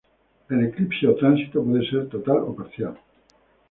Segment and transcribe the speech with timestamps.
[0.49, 2.95] El eclipse o tránsito puede ser total o parcial.